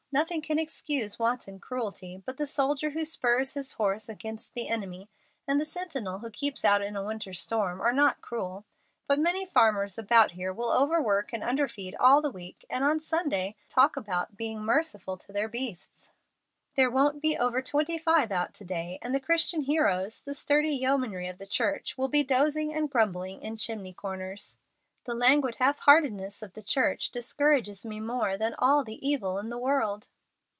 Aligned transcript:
Nothing 0.13 0.41
can 0.41 0.59
excuse 0.59 1.17
wanton 1.19 1.57
cruelty; 1.61 2.17
but 2.25 2.35
the 2.35 2.45
soldier 2.45 2.89
who 2.89 3.05
spurs 3.05 3.53
his 3.53 3.71
horse 3.71 4.09
against 4.09 4.53
the 4.53 4.67
enemy, 4.67 5.09
and 5.47 5.57
the 5.57 5.63
sentinel 5.65 6.19
who 6.19 6.29
keeps 6.29 6.63
his 6.63 6.65
out 6.65 6.81
in 6.81 6.97
a 6.97 7.03
winter 7.05 7.31
storm, 7.33 7.79
are 7.81 7.93
not 7.93 8.19
cruel. 8.19 8.65
But 9.07 9.19
many 9.19 9.45
farmers 9.45 9.97
about 9.97 10.31
here 10.31 10.51
will 10.51 10.69
overwork 10.73 11.31
and 11.31 11.41
underfeed 11.41 11.95
all 11.97 12.21
the 12.21 12.29
week, 12.29 12.65
and 12.69 12.83
on 12.83 12.99
Sunday 12.99 13.55
talk 13.69 13.95
about 13.95 14.35
being 14.35 14.59
'merciful 14.59 15.15
to 15.15 15.31
their 15.31 15.47
beasts.' 15.47 16.09
There 16.75 16.91
won't 16.91 17.21
be 17.21 17.37
over 17.37 17.61
twenty 17.61 17.97
five 17.97 18.33
out 18.33 18.53
to 18.55 18.65
day, 18.65 18.99
and 19.01 19.15
the 19.15 19.21
Christian 19.21 19.61
heroes, 19.61 20.21
the 20.23 20.33
sturdy 20.33 20.73
yeomanry 20.75 21.29
of 21.29 21.37
the 21.37 21.47
church, 21.47 21.97
will 21.97 22.09
be 22.09 22.21
dozing 22.21 22.73
and 22.73 22.89
grumbling 22.91 23.39
in 23.41 23.55
chimney 23.55 23.93
corners. 23.93 24.57
The 25.03 25.15
languid 25.15 25.55
half 25.55 25.79
heartedness 25.79 26.43
of 26.43 26.53
the 26.53 26.61
church 26.61 27.09
discourages 27.09 27.83
me 27.83 27.99
more 27.99 28.37
than 28.37 28.53
all 28.59 28.83
the 28.83 29.03
evil 29.05 29.39
in 29.39 29.49
the 29.49 29.57
world." 29.57 30.07